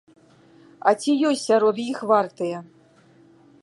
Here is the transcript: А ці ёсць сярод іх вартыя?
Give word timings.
А 0.91 0.93
ці 1.03 1.11
ёсць 1.33 1.45
сярод 1.51 1.75
іх 1.91 1.97
вартыя? 2.13 2.57